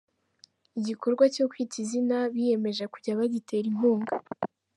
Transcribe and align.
Igikorwa 0.79 1.23
cyo 1.35 1.45
Kwita 1.51 1.75
Izina 1.83 2.17
biyemeje 2.33 2.83
kujya 2.93 3.17
bagitera 3.19 3.65
inkunga. 3.71 4.15